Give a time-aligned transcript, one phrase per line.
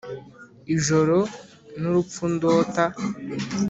[0.75, 1.17] ijoro
[1.79, 2.83] n'urupfu ndota;